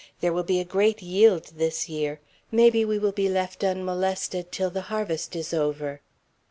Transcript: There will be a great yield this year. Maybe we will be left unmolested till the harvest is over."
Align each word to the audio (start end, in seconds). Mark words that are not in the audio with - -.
There 0.19 0.33
will 0.33 0.41
be 0.41 0.59
a 0.59 0.65
great 0.65 1.03
yield 1.03 1.51
this 1.57 1.87
year. 1.87 2.19
Maybe 2.51 2.83
we 2.83 2.97
will 2.97 3.11
be 3.11 3.29
left 3.29 3.63
unmolested 3.63 4.51
till 4.51 4.71
the 4.71 4.81
harvest 4.89 5.35
is 5.35 5.53
over." 5.53 6.01